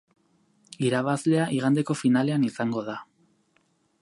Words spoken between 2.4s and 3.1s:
izango da.